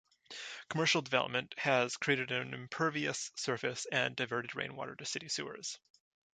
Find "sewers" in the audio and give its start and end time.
5.29-5.77